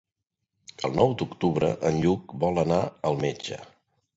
El 0.87 0.95
nou 0.99 1.13
d'octubre 1.21 1.69
en 1.91 1.99
Lluc 2.07 2.35
vol 2.45 2.61
anar 2.63 2.81
al 3.11 3.21
metge. 3.27 3.61